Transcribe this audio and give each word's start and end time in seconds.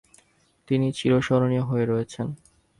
তিনি 0.67 0.87
চীরস্মরণীয় 0.91 1.63
হয়ে 1.63 1.85
রয়েছেন। 1.85 2.27